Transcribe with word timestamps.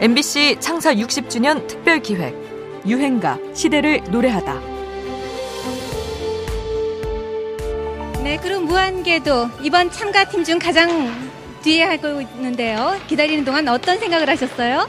MBC 0.00 0.56
창사 0.60 0.94
60주년 0.94 1.66
특별 1.66 2.00
기획 2.00 2.34
유행가 2.86 3.38
시대를 3.54 4.02
노래하다. 4.10 4.60
네, 8.22 8.36
그럼 8.36 8.66
무한궤도 8.66 9.48
이번 9.62 9.90
참가팀 9.90 10.44
중 10.44 10.58
가장 10.58 10.88
뒤에 11.62 11.82
하고 11.82 12.20
있는데요. 12.20 12.96
기다리는 13.08 13.44
동안 13.44 13.66
어떤 13.68 13.98
생각을 13.98 14.28
하셨어요? 14.28 14.88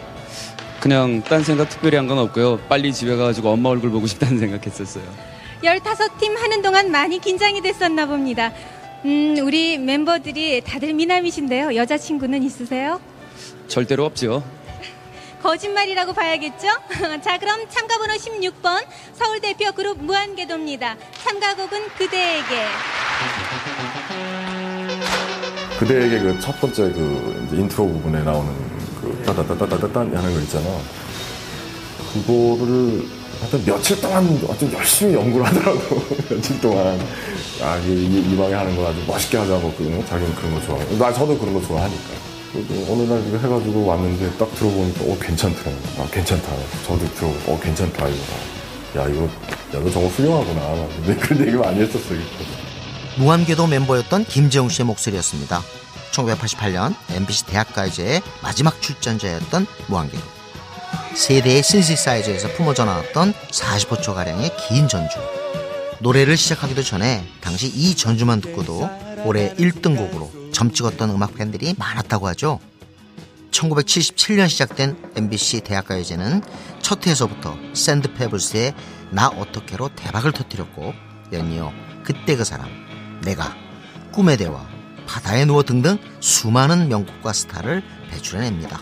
그냥 0.79 1.21
딴 1.23 1.43
생각 1.43 1.69
특별히 1.69 1.97
한 1.97 2.07
건 2.07 2.19
없고요. 2.19 2.59
빨리 2.69 2.93
집에 2.93 3.15
가가지고 3.15 3.49
엄마 3.49 3.69
얼굴 3.69 3.89
보고 3.89 4.05
싶다는 4.07 4.37
생각했었어요. 4.39 5.03
15팀 5.63 6.37
하는 6.37 6.61
동안 6.61 6.91
많이 6.91 7.19
긴장이 7.19 7.61
됐었나 7.61 8.05
봅니다. 8.05 8.53
음, 9.05 9.35
우리 9.41 9.77
멤버들이 9.77 10.61
다들 10.61 10.93
미남이신데요. 10.93 11.75
여자친구는 11.75 12.43
있으세요? 12.43 13.01
절대로 13.67 14.05
없죠. 14.05 14.43
거짓말이라고 15.41 16.13
봐야겠죠? 16.13 16.67
자, 17.23 17.37
그럼 17.37 17.67
참가번호 17.69 18.13
16번 18.15 18.85
서울 19.13 19.39
대표 19.39 19.71
그룹 19.71 20.03
무한궤도입니다. 20.03 20.95
참가곡은 21.23 21.89
그대에게. 21.97 22.65
그대에게 25.79 26.19
그 26.19 26.39
첫 26.41 26.59
번째 26.59 26.91
그 26.91 27.47
인트로 27.53 27.87
부분에 27.87 28.21
나오는 28.23 28.53
그 29.01 29.23
따다다다다단 29.25 30.15
하는 30.15 30.33
거 30.33 30.39
있잖아. 30.41 30.65
그거를 32.13 33.05
하여튼 33.39 33.63
며칠 33.65 34.01
동안 34.01 34.25
아주 34.49 34.69
열심히 34.73 35.13
연구를 35.13 35.45
하더라고. 35.45 35.79
며칠 36.29 36.59
동안. 36.59 36.99
아, 37.61 37.77
이, 37.77 38.05
이, 38.05 38.35
방에 38.37 38.53
하는 38.53 38.75
거 38.75 38.87
아주 38.87 39.01
멋있게 39.07 39.37
하자고. 39.37 39.73
그, 39.77 40.05
자기는 40.07 40.35
그런 40.35 40.55
거 40.55 40.61
좋아하고. 40.65 40.97
나, 40.97 41.13
저도 41.13 41.37
그런 41.37 41.53
거 41.53 41.61
좋아하니까. 41.61 42.28
어느 42.53 43.03
날 43.03 43.27
이거 43.27 43.37
해가지고 43.37 43.85
왔는데 43.85 44.37
딱 44.37 44.53
들어보니까, 44.55 45.03
어, 45.05 45.17
괜찮더라고. 45.19 45.77
아, 45.99 46.07
괜찮다. 46.11 46.47
저도 46.87 47.13
들어보고, 47.13 47.51
어, 47.53 47.59
괜찮다. 47.59 48.07
이거. 48.07 49.01
야, 49.01 49.07
이거, 49.07 49.23
야, 49.25 49.29
너 49.83 49.89
저거 49.91 50.07
훌륭하구나. 50.07 50.87
근데 50.95 51.15
그런 51.21 51.47
얘기 51.47 51.57
많이 51.57 51.79
했었어. 51.81 52.15
요 52.15 52.19
무한궤도 53.17 53.67
멤버였던 53.67 54.25
김재웅 54.25 54.69
씨의 54.69 54.85
목소리였습니다. 54.87 55.61
1988년 56.11 56.95
MBC 57.11 57.45
대학가요제의 57.45 58.21
마지막 58.41 58.81
출전자였던 58.81 59.67
무한궤도. 59.87 60.23
세대의 61.13 61.61
신시 61.61 61.95
사이즈에서 61.95 62.47
품어져 62.53 62.85
나왔던 62.85 63.33
45초 63.51 64.15
가량의 64.15 64.51
긴 64.67 64.87
전주. 64.87 65.17
노래를 65.99 66.37
시작하기도 66.37 66.81
전에 66.81 67.25
당시 67.41 67.67
이 67.67 67.95
전주만 67.95 68.41
듣고도 68.41 68.89
올해 69.25 69.53
1등 69.55 69.97
곡으로 69.97 70.38
점 70.59 70.71
찍었던 70.71 71.09
음악 71.11 71.35
팬들이 71.35 71.73
많았다고 71.77 72.27
하죠. 72.29 72.59
1977년 73.51 74.49
시작된 74.49 74.97
MBC 75.15 75.61
대학가요제는 75.61 76.41
첫 76.81 77.07
회에서부터 77.07 77.55
샌드페블스의 77.73 78.73
나 79.11 79.29
어떻게로 79.29 79.87
대박을 79.95 80.33
터뜨렸고 80.33 80.93
연이어 81.31 81.71
그때 82.03 82.35
그 82.35 82.43
사람, 82.43 82.67
내가, 83.23 83.55
꿈의 84.11 84.35
대화, 84.35 84.67
바다에 85.07 85.45
누워 85.45 85.63
등등 85.63 85.97
수많은 86.19 86.89
명곡과 86.89 87.31
스타를 87.31 87.81
배출해냅니다. 88.11 88.81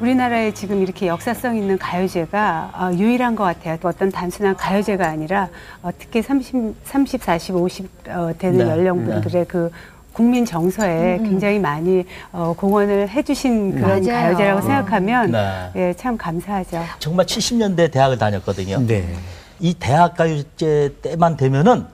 우리나라에 0.00 0.52
지금 0.52 0.82
이렇게 0.82 1.06
역사성 1.06 1.56
있는 1.56 1.78
가요제가 1.78 2.72
어, 2.74 2.98
유일한 2.98 3.36
것 3.36 3.44
같아요. 3.44 3.78
어떤 3.84 4.10
단순한 4.10 4.56
가요제가 4.56 5.06
아니라 5.06 5.50
어, 5.82 5.90
특히 5.96 6.20
30, 6.20 6.74
30, 6.82 7.22
40, 7.22 7.54
50 7.54 8.08
어, 8.08 8.32
되는 8.36 8.58
네, 8.58 8.68
연령분들의 8.72 9.30
네. 9.30 9.44
그 9.44 9.70
국민 10.12 10.44
정서에 10.44 11.18
굉장히 11.18 11.58
많이 11.58 12.04
어, 12.32 12.54
공헌을 12.56 13.08
해주신 13.08 13.74
그런 13.76 14.04
맞아요. 14.04 14.22
가요제라고 14.22 14.60
생각하면 14.62 15.32
네. 15.32 15.70
예, 15.76 15.94
참 15.94 16.16
감사하죠. 16.16 16.84
정말 16.98 17.26
70년대 17.26 17.90
대학을 17.90 18.18
다녔거든요. 18.18 18.80
네. 18.86 19.14
이 19.60 19.74
대학 19.74 20.16
가요제 20.16 20.96
때만 21.02 21.36
되면은 21.36 21.86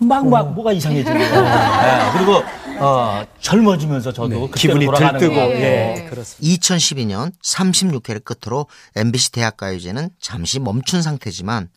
막, 0.00 0.28
막, 0.28 0.54
뭐가 0.54 0.72
이상해지는 0.72 1.18
거예요. 1.18 1.42
네, 1.42 2.10
그리고, 2.12 2.42
어, 2.78 3.24
젊어지면서 3.40 4.12
저도 4.12 4.48
그때로 4.48 4.78
기분이 4.78 4.86
들뜨고 4.86 5.34
거예요. 5.34 5.58
예, 5.58 6.06
그렇습니다. 6.08 6.56
2012년 6.56 7.32
36회를 7.42 8.22
끝으로 8.22 8.66
MBC 8.94 9.32
대학가요제는 9.32 10.10
잠시 10.20 10.60
멈춘 10.60 11.02
상태지만 11.02 11.68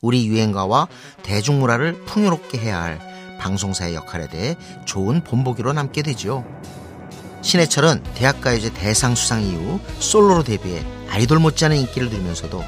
우리 0.00 0.26
유행가와 0.26 0.88
대중문화를 1.22 2.04
풍요롭게 2.06 2.58
해야 2.58 2.82
할 2.82 3.17
방송사의 3.38 3.94
역할에 3.94 4.28
대해 4.28 4.56
좋은 4.84 5.22
본보기로 5.22 5.72
남게 5.72 6.02
되죠. 6.02 6.44
신해철은 7.42 8.02
대학가요제 8.14 8.74
대상 8.74 9.14
수상 9.14 9.42
이후 9.42 9.80
솔로로 10.00 10.42
데뷔해 10.44 10.84
아이돌 11.10 11.38
못지않은 11.38 11.76
인기를 11.76 12.10
누리면서도 12.10 12.62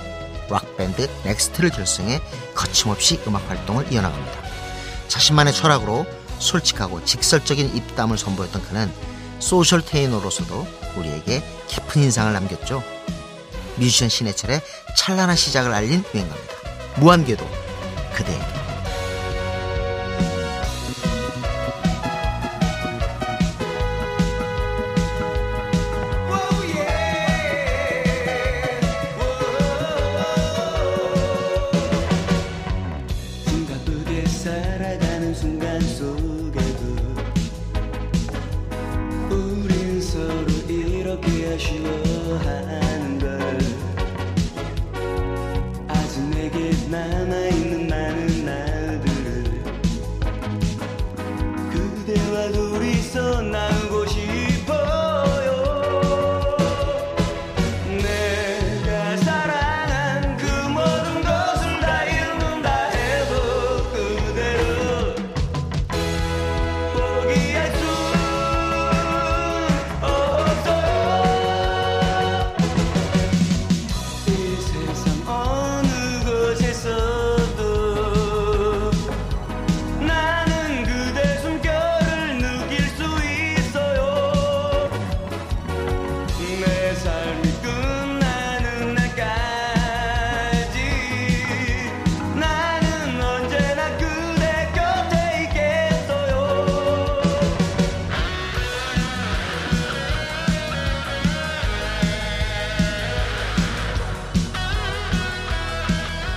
락밴드 0.48 1.08
넥스트를 1.24 1.70
결성해 1.70 2.20
거침없이 2.54 3.20
음악 3.26 3.48
활동을 3.48 3.92
이어나갑니다. 3.92 4.38
자신만의 5.08 5.52
철학으로 5.52 6.06
솔직하고 6.38 7.04
직설적인 7.04 7.76
입담을 7.76 8.16
선보였던 8.16 8.62
그는 8.62 8.90
소셜 9.38 9.82
테이너로서도 9.84 10.66
우리에게 10.96 11.42
깊은 11.68 12.02
인상을 12.02 12.32
남겼죠. 12.32 12.82
뮤지션 13.76 14.08
신해철의 14.08 14.60
찬란한 14.96 15.36
시작을 15.36 15.72
알린 15.72 16.04
유행가입니다. 16.14 16.54
무한궤도 16.96 17.46
그대에게 18.14 18.59